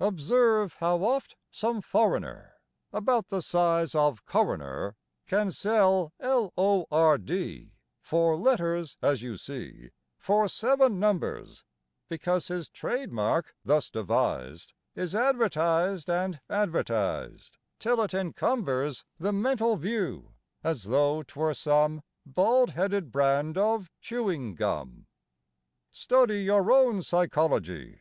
Observe 0.00 0.72
how 0.80 0.96
oft 1.04 1.36
some 1.50 1.82
foreigner, 1.82 2.54
About 2.90 3.26
the 3.28 3.42
size 3.42 3.94
of 3.94 4.24
coroner, 4.24 4.96
Can 5.26 5.50
sell 5.50 6.14
L 6.18 6.54
O 6.56 6.86
R 6.90 7.18
D 7.18 7.74
(Four 8.00 8.38
letters, 8.38 8.96
as 9.02 9.20
you 9.20 9.36
see,) 9.36 9.90
For 10.16 10.48
seven 10.48 10.98
numbers, 10.98 11.64
Because 12.08 12.48
his 12.48 12.70
trade 12.70 13.12
mark, 13.12 13.54
thus 13.62 13.90
devised, 13.90 14.72
Is 14.94 15.14
advertised 15.14 16.08
and 16.08 16.40
advertised 16.48 17.58
Till 17.78 18.00
it 18.00 18.14
encumbers 18.14 19.04
The 19.18 19.34
mental 19.34 19.76
view, 19.76 20.32
as 20.62 20.84
though 20.84 21.22
't 21.22 21.38
were 21.38 21.52
some 21.52 22.00
Bald 22.24 22.70
headed 22.70 23.12
brand 23.12 23.58
of 23.58 23.90
chewing 24.00 24.54
gum. 24.54 25.08
Study 25.90 26.42
your 26.44 26.72
own 26.72 27.02
psychology! 27.02 28.00